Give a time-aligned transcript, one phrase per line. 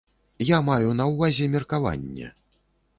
[0.51, 2.35] Я маю на ўвазе меркаванне.